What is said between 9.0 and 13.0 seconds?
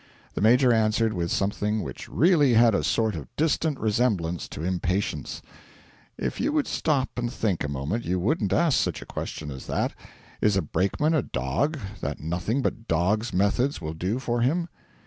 a question as that. Is a brakeman a dog, that nothing but